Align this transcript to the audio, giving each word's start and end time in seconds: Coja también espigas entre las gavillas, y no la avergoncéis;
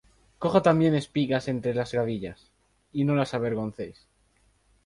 Coja 0.39 0.63
también 0.63 0.95
espigas 0.95 1.47
entre 1.47 1.75
las 1.75 1.91
gavillas, 1.93 2.49
y 2.91 3.03
no 3.05 3.13
la 3.13 3.27
avergoncéis; 3.31 4.07